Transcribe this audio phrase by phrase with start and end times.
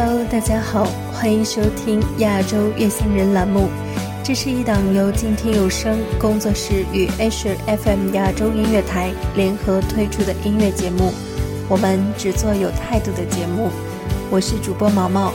[0.00, 3.68] Hello，大家好，欢迎收听亚洲月星人栏目。
[4.22, 11.12] 这是一档由静听有声工作室与 Asher FM 亚洲音乐台联合推出的音乐节目。
[11.68, 13.70] 我们只做有态度的节目。
[14.30, 15.32] 我是主播毛毛。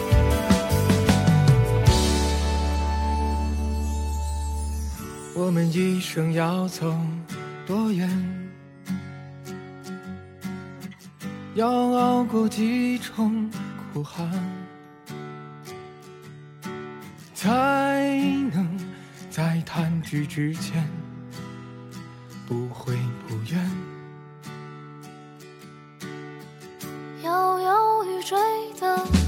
[5.36, 6.96] 我们一生要走
[7.68, 8.10] 多远？
[11.56, 13.52] 要熬过几重
[13.94, 14.28] 苦寒，
[17.44, 17.50] 才
[18.54, 18.66] 能
[19.30, 20.88] 在弹指之间
[22.48, 22.98] 不悔
[23.28, 23.70] 不怨？
[27.22, 28.38] 摇摇欲坠
[28.80, 29.23] 的。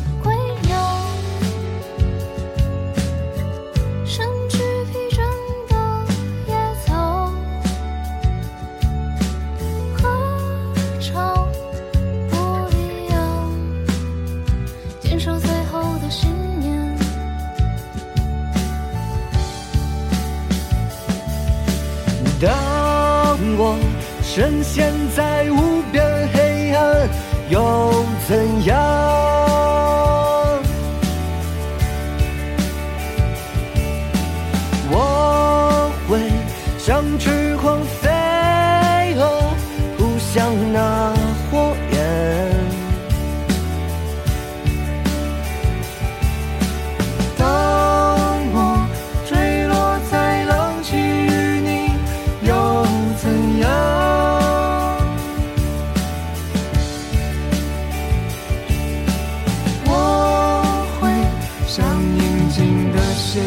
[63.35, 63.43] 鲜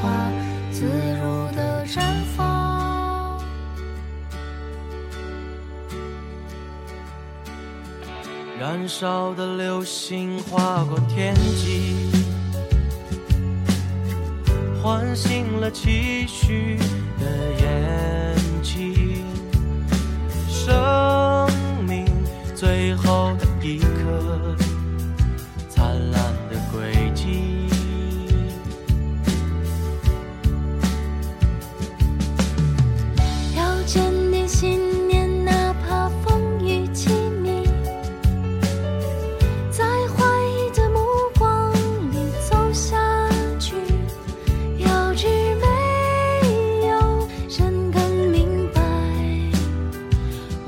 [0.00, 0.30] 花
[0.70, 2.00] 自如的绽
[2.36, 3.40] 放
[8.56, 12.08] 燃烧的流星划过天际，
[14.80, 16.76] 唤醒了期许
[17.18, 17.26] 的
[17.60, 18.15] 眼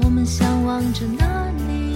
[0.09, 1.95] 我们向往着哪里？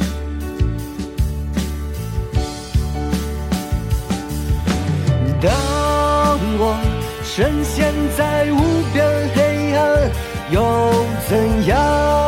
[5.40, 6.76] 当我
[7.24, 9.02] 深陷在无边
[9.34, 10.10] 黑暗，
[10.50, 10.60] 又
[11.26, 12.21] 怎样？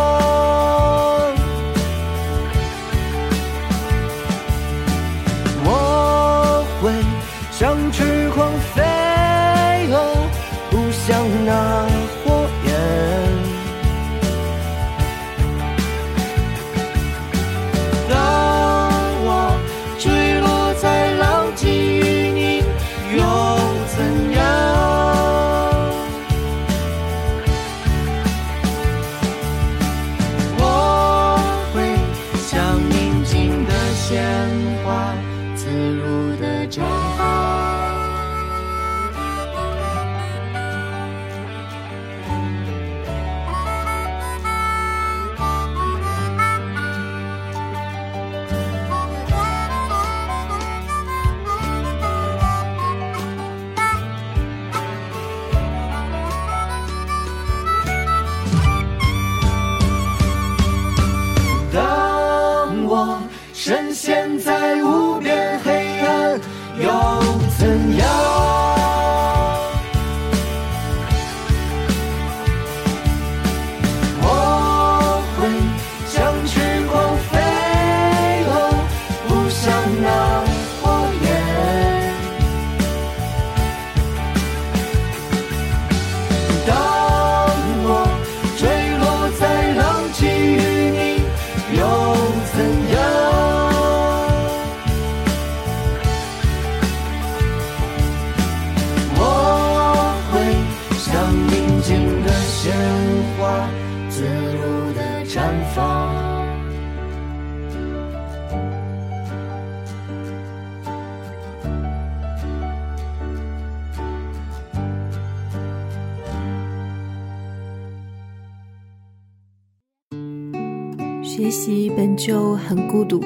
[121.97, 123.21] 本就很孤独，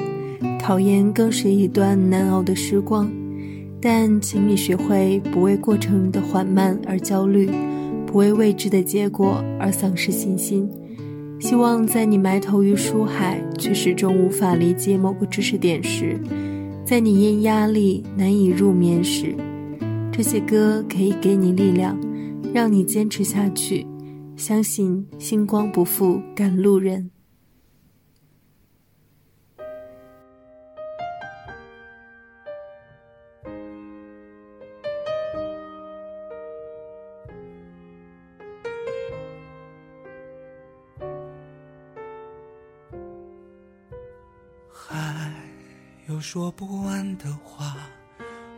[0.61, 3.09] 考研更是一段难熬的时光。
[3.81, 7.49] 但请你学会不为过程的缓慢而焦虑，
[8.05, 10.69] 不为未知的结果而丧失信心。
[11.39, 16.19] 希望在你埋头于书海，却始终无法理解某个知识点时，
[16.83, 19.33] 在你因压力难以入眠时，
[20.11, 21.97] 这些歌可以给你力量，
[22.53, 23.87] 让你坚持下去。
[24.35, 27.09] 相信星光不负赶路人。
[46.31, 47.75] 说不完的话，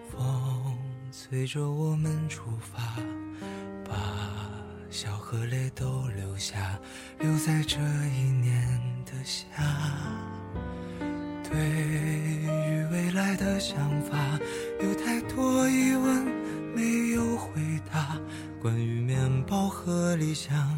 [0.09, 0.77] 风
[1.09, 2.97] 催着我们出发，
[3.85, 3.95] 把
[4.89, 6.77] 笑和泪都留下，
[7.17, 9.45] 留在这一年的夏。
[11.49, 14.17] 对于未来的想法，
[14.81, 16.25] 有太多疑问
[16.75, 17.53] 没有回
[17.89, 18.17] 答，
[18.61, 20.77] 关于面包和理想，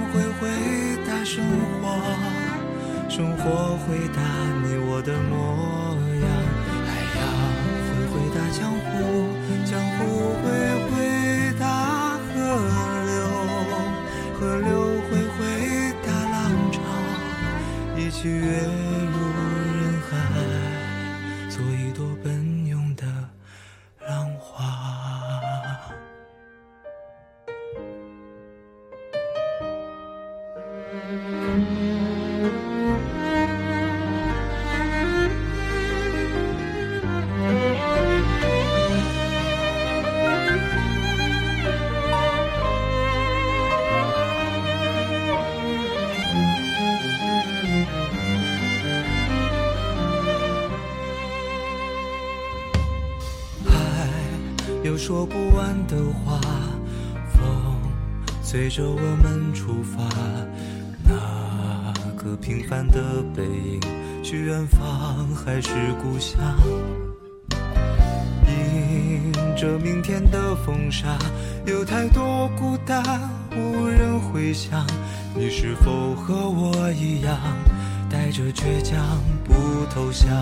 [3.21, 4.19] 生活回答
[4.63, 5.95] 你我的模
[6.25, 6.25] 样，
[6.89, 6.89] 海
[7.21, 7.21] 洋
[7.85, 8.89] 会回答江湖，
[9.63, 10.01] 江湖
[10.41, 10.43] 会
[10.89, 10.91] 回
[11.59, 11.63] 答
[12.17, 12.33] 河
[13.05, 13.13] 流，
[14.33, 14.69] 河流
[15.05, 15.39] 会回
[16.03, 16.33] 答浪
[16.71, 16.81] 潮，
[17.95, 18.25] 一起
[55.11, 56.39] 说不完的话，
[57.33, 57.43] 风
[58.41, 60.07] 随着我们出发，
[61.03, 63.81] 那个平凡的背影，
[64.23, 65.69] 去远方还是
[66.01, 66.39] 故乡？
[68.47, 71.17] 迎着明天的风沙，
[71.65, 73.03] 有太多孤单
[73.51, 74.87] 无人回响。
[75.35, 77.37] 你是否和我一样，
[78.09, 78.97] 带着倔强
[79.43, 79.53] 不
[79.93, 80.41] 投降？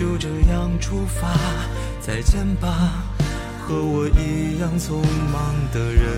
[0.00, 1.28] 就这样出发，
[2.00, 3.04] 再见吧，
[3.60, 4.94] 和我一样匆
[5.30, 6.16] 忙的人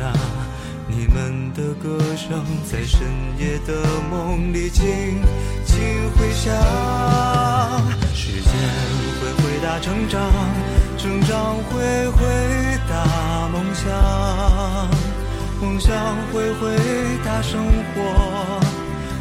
[0.00, 0.14] 啊！
[0.86, 3.00] 你们的歌声在深
[3.36, 4.86] 夜的梦里轻
[5.64, 5.76] 轻
[6.12, 6.54] 回响。
[8.14, 8.52] 时间
[9.18, 10.30] 会回答成长，
[10.96, 12.22] 成长会回
[12.88, 13.90] 答梦想，
[15.60, 15.92] 梦想
[16.32, 16.76] 会回
[17.24, 17.60] 答生
[17.92, 18.62] 活，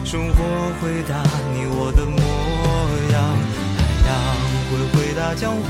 [0.06, 0.44] 生活
[0.80, 1.24] 回答
[1.56, 2.06] 你我的
[5.34, 5.62] 江湖，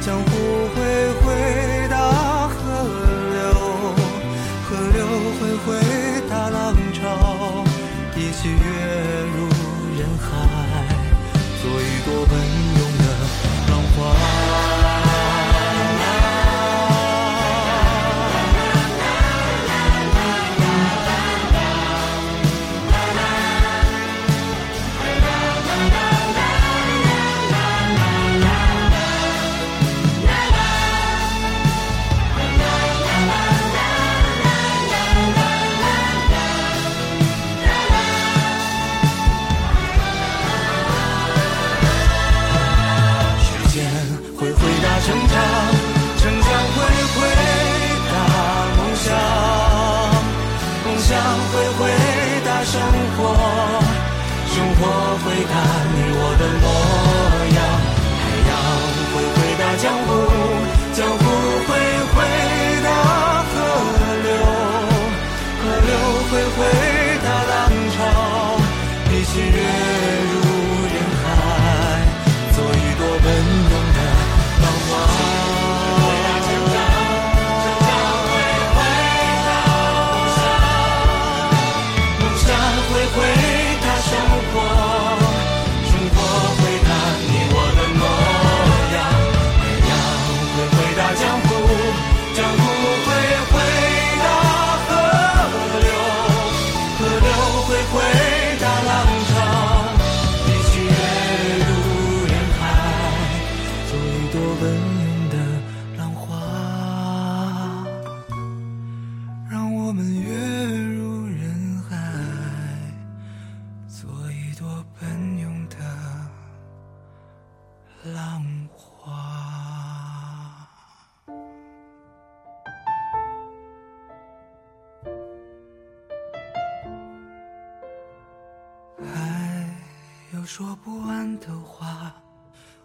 [0.00, 0.30] 江湖
[0.74, 0.78] 会
[1.22, 1.96] 回答
[2.48, 2.54] 河
[3.32, 3.42] 流，
[4.64, 5.06] 河流
[5.38, 5.66] 会回
[6.28, 7.64] 答浪潮，
[8.16, 8.54] 一起跃
[9.36, 9.48] 入
[9.98, 10.24] 人海，
[11.62, 12.32] 做一朵奔
[12.78, 13.04] 涌的
[13.70, 14.83] 浪花。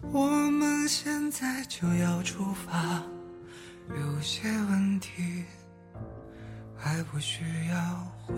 [0.02, 3.04] 我们现在就要出发。
[3.90, 5.44] 有些问题
[6.78, 8.36] 还不需要回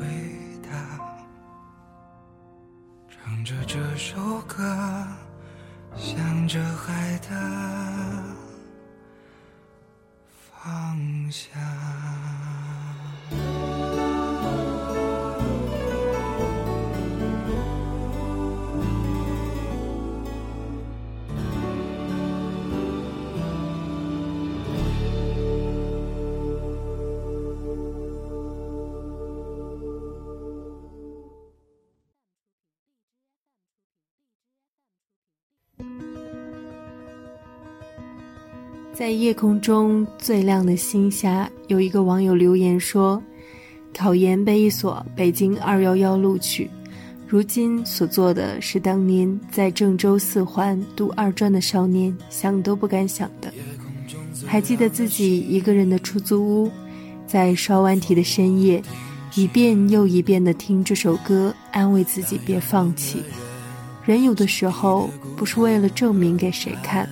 [0.64, 0.70] 答。
[3.10, 5.08] 唱着这首歌，
[5.96, 7.30] 想着海的
[10.54, 11.52] 方向。
[39.02, 43.20] 在夜空中最亮的星下，有一个网友留言说
[43.98, 46.70] ：“考研被一所北京二幺幺录取，
[47.28, 53.52] 如今所做的是当年在郑州四环读二专的少年想都不敢想的。
[54.46, 56.72] 还记得自己一个人的出租屋，
[57.26, 58.80] 在刷完题的深夜，
[59.34, 63.24] 一遍又一遍地听这首歌，安慰自己别放弃。
[64.06, 67.10] 人有的时候不是为了证明给谁看。”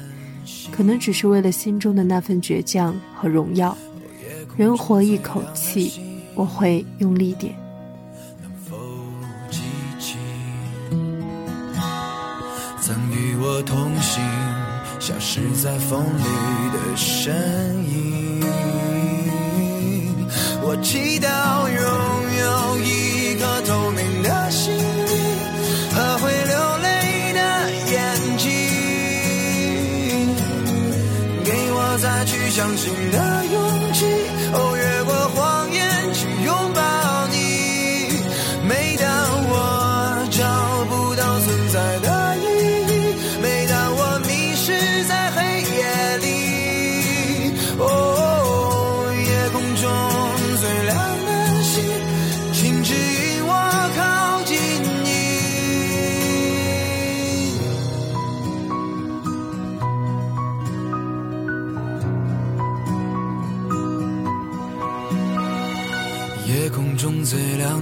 [0.79, 3.77] 可能只是为了心中的那份倔强和荣耀。
[4.55, 5.99] 人活一口气，
[6.33, 7.53] 我会用力点。
[12.79, 14.23] 曾与我同行、
[15.01, 16.23] 消失在风里
[16.71, 17.35] 的身
[17.83, 18.39] 影？
[20.61, 22.18] 我祈祷拥有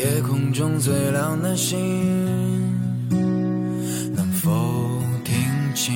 [0.00, 1.76] 夜空中最亮的星，
[4.14, 4.50] 能否
[5.22, 5.36] 听
[5.74, 5.94] 清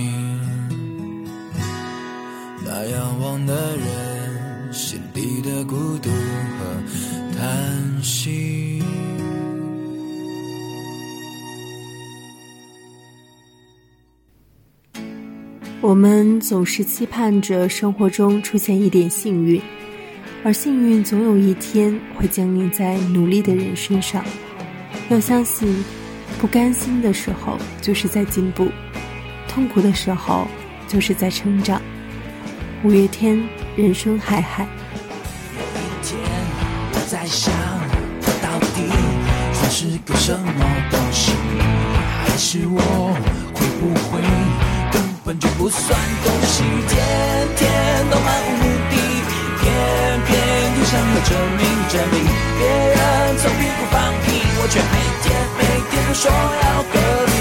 [2.66, 8.82] 那仰望的人心底的孤独和叹息？
[15.80, 19.62] 我们总是期盼着生活中出现一点幸运，
[20.46, 24.22] 而幸运总有一天会降临在努力的人身上。
[25.08, 25.82] 要相信，
[26.38, 28.68] 不甘心的时候就是在进步，
[29.48, 30.46] 痛苦的时候
[30.86, 31.80] 就是在成长。
[32.82, 33.42] 五月天，
[33.74, 34.68] 人生海海。
[35.54, 36.20] 有一天，
[36.92, 37.50] 我在想，
[38.42, 38.82] 到底
[39.54, 41.32] 算是个什么东西？
[42.22, 43.16] 还是我
[43.54, 44.20] 会不会
[44.92, 46.62] 根本就不算东西？
[46.86, 47.00] 天
[47.56, 48.53] 天都漫无，
[50.94, 52.22] 想要证明证明。
[52.56, 52.96] 别人
[53.38, 54.26] 从屁股放屁，
[54.58, 55.26] 我却每天
[55.58, 55.60] 每
[55.90, 56.94] 天都说要隔
[57.26, 57.34] 离。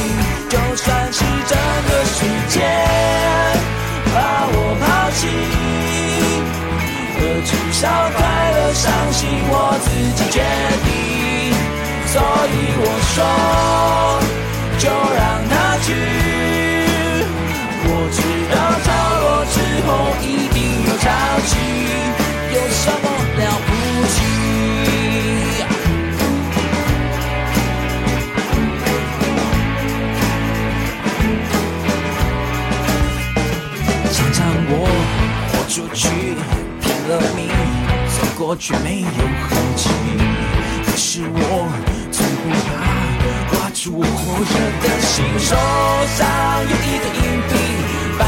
[0.49, 1.53] 就算是整
[1.85, 2.17] 个世
[2.49, 2.57] 界
[4.09, 4.17] 把
[4.49, 4.83] 我抛
[5.13, 5.21] 弃，
[7.13, 7.81] 可至少
[8.17, 8.17] 快
[8.53, 9.53] 乐伤心我
[9.85, 9.85] 自
[10.17, 10.41] 己决
[10.83, 11.53] 定。
[12.07, 12.15] 所
[12.49, 13.21] 以我说，
[14.79, 15.53] 就让它
[15.85, 15.87] 去。
[17.85, 18.17] 我知
[18.49, 18.87] 道潮
[19.21, 19.55] 落之
[19.85, 19.89] 后
[20.23, 20.57] 一定
[20.87, 21.05] 有潮
[21.45, 21.51] 起，
[22.55, 22.57] 有
[35.73, 36.07] 出去，
[36.81, 37.49] 拼了命，
[38.05, 39.89] 走过却没有痕迹。
[40.85, 41.67] 可是我
[42.11, 42.77] 从不怕
[43.49, 45.57] 挂住我火热的心，手
[46.13, 46.29] 上
[46.61, 47.57] 有一个硬币，
[48.19, 48.21] 反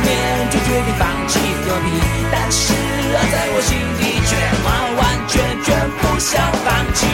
[0.00, 0.08] 面
[0.48, 1.92] 就决定放弃隔壁。
[2.32, 4.32] 但是啊，在我心底却
[4.64, 5.68] 完完全全
[6.00, 7.04] 不想放弃，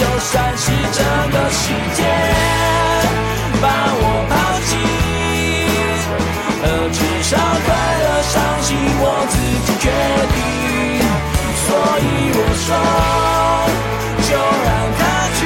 [0.32, 2.00] 算是整个世界
[12.70, 12.76] 以我说，
[14.22, 14.30] 就
[14.64, 15.02] 让它
[15.36, 15.40] 去。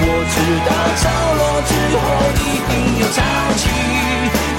[0.00, 1.02] 我知道潮
[1.38, 3.16] 落之后一定有潮
[3.56, 3.62] 起，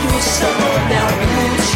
[0.06, 1.22] 有什么了不
[1.64, 1.70] 起？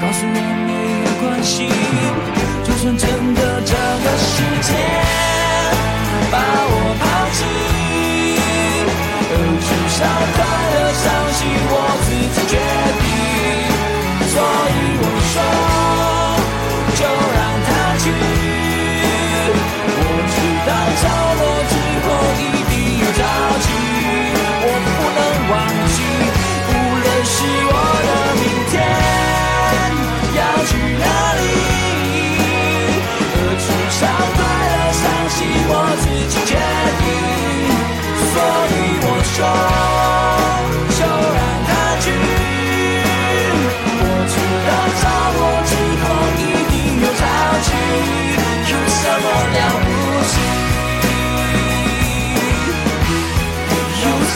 [0.00, 0.72] 告诉我没
[1.04, 1.68] 有关系，
[2.64, 3.04] 就算真
[3.34, 4.70] 的这个世界
[6.30, 6.36] 把
[6.68, 6.75] 我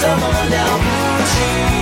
[0.01, 1.80] 什么了不起？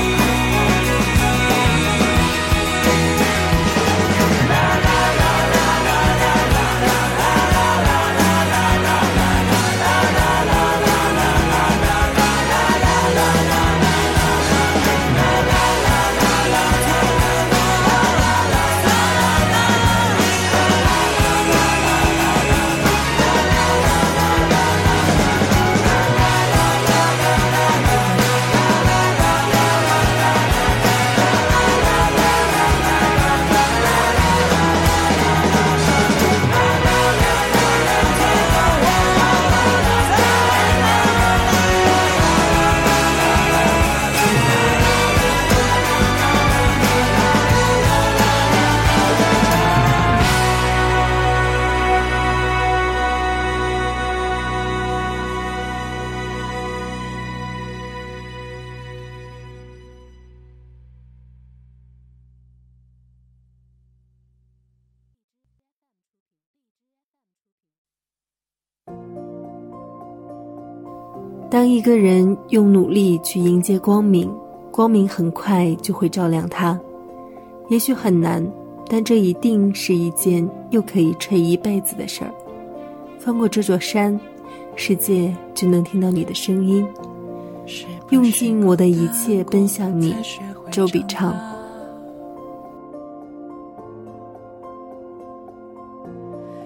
[71.59, 74.33] 当一个人用努力去迎接光明，
[74.71, 76.79] 光明很快就会照亮他。
[77.69, 78.49] 也许很难，
[78.87, 82.33] 但这一定是一件又可以吹一辈子的事儿。
[83.19, 84.21] 翻过这座山，
[84.77, 86.87] 世界就能听到你的声音。
[88.11, 90.15] 用尽我的一切奔向你，
[90.71, 91.35] 周笔畅。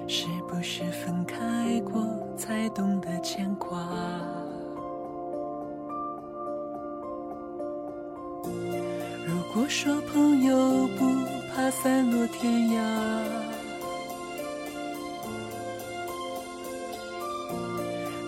[0.07, 1.95] 是不是分开过
[2.37, 3.89] 才懂得牵挂？
[9.55, 11.05] 如果说朋友不
[11.55, 12.81] 怕散落天涯，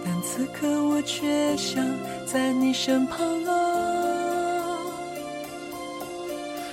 [0.05, 1.83] 但此刻我却想
[2.27, 4.77] 在你身旁啊。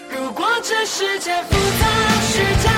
[0.09, 1.87] 如果这世界复杂，
[2.27, 2.69] 虚假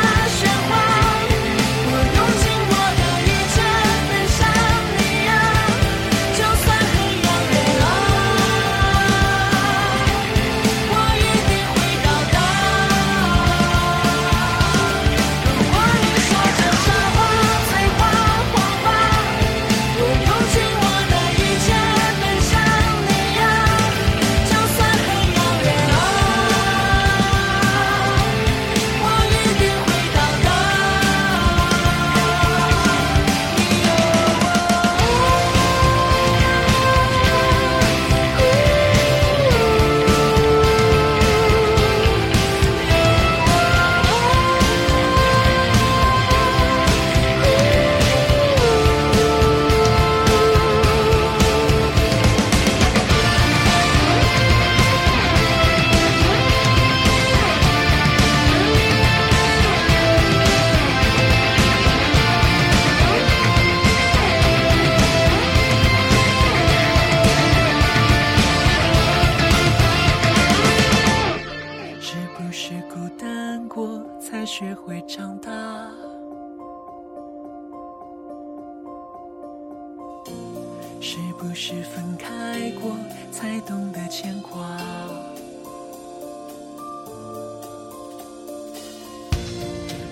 [81.06, 82.96] 是不是分开过
[83.30, 84.50] 才懂得牵挂？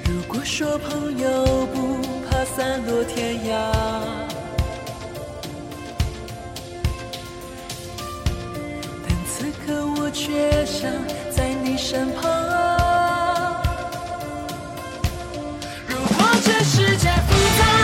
[0.03, 1.95] 如果说朋友不
[2.29, 3.71] 怕散落天涯。
[9.07, 10.91] 但此刻我却想
[11.31, 12.21] 在你身旁。
[15.87, 17.80] 如果这世界复杂，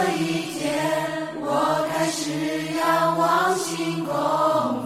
[0.00, 0.78] 这一天，
[1.40, 2.30] 我开始
[2.76, 4.14] 仰望星空，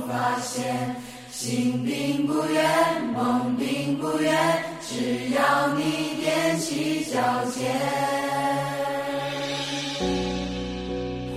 [0.09, 0.97] 发现
[1.31, 5.83] 心并不远，梦并不远，只要你
[6.25, 7.21] 踮起脚
[7.51, 7.71] 尖。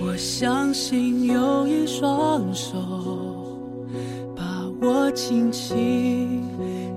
[0.00, 2.78] 我相信有一双手，
[4.34, 4.42] 把
[4.80, 6.42] 我轻轻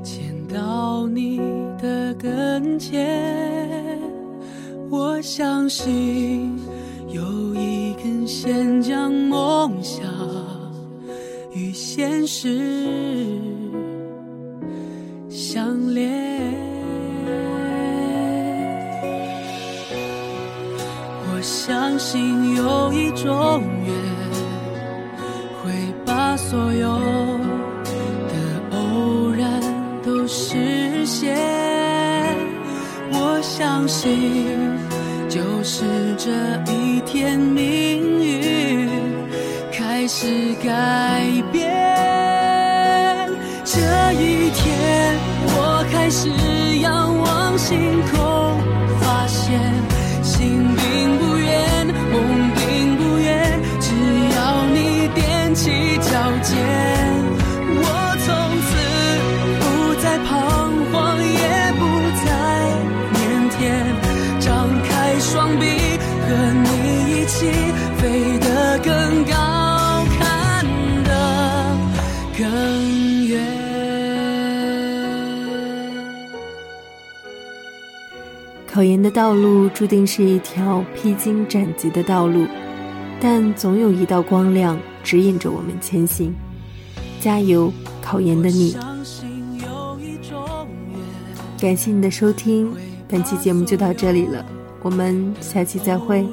[0.02, 1.40] 牵到你
[1.82, 4.00] 的跟前。
[4.90, 6.59] 我相信。
[7.12, 7.22] 有
[7.56, 10.06] 一根线将梦想
[11.54, 13.40] 与现实
[15.30, 16.10] 相连。
[21.32, 23.94] 我相信有一种缘，
[25.64, 25.72] 会
[26.06, 27.00] 把所有
[28.28, 29.62] 的偶然
[30.04, 31.36] 都实现。
[33.12, 34.60] 我相信，
[35.30, 35.86] 就是
[36.18, 36.32] 这
[36.74, 38.90] 一天，命运
[39.72, 40.26] 开始
[40.64, 41.70] 改变。
[43.64, 43.80] 这
[44.14, 45.16] 一天，
[45.46, 46.30] 我开始
[46.80, 48.19] 仰望星空，
[78.72, 82.46] 考研的道路注定是一条披荆斩棘的道路，
[83.20, 86.32] 但总有一道光亮指引着我们前行。
[87.20, 88.78] 加油，考研的你！
[91.60, 92.72] 感谢你的收听，
[93.08, 94.46] 本期节目就到这里了，
[94.84, 96.24] 我们下期再会。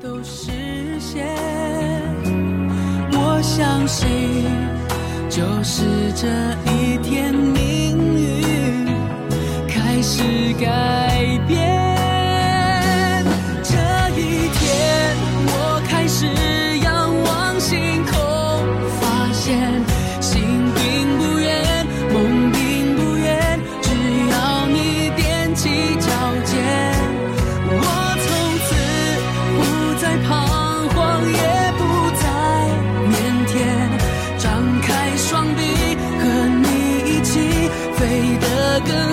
[0.00, 0.50] 都实
[0.98, 1.24] 现。
[3.12, 4.08] 我相信，
[5.30, 5.84] 就是
[6.16, 6.26] 这
[6.72, 7.32] 一天，
[10.02, 10.66] 是改
[11.46, 11.60] 变。
[13.62, 13.76] 这
[14.18, 16.26] 一天，我开始
[16.80, 18.12] 仰望星空，
[19.00, 19.80] 发现
[20.20, 20.42] 心
[20.74, 20.82] 并
[21.18, 23.88] 不远，梦并不远，只
[24.32, 26.10] 要你踮起脚
[26.50, 26.52] 尖，
[27.70, 27.80] 我
[28.24, 28.26] 从
[28.66, 28.68] 此
[29.54, 29.60] 不
[30.02, 30.28] 再彷
[30.90, 30.98] 徨，
[31.30, 31.38] 也
[31.78, 31.80] 不
[32.18, 32.26] 再
[33.06, 33.14] 腼
[33.46, 33.54] 腆，
[34.36, 34.50] 张
[34.82, 35.62] 开双臂，
[36.18, 36.22] 和
[36.60, 36.66] 你
[37.06, 37.30] 一起
[37.94, 39.11] 飞得更。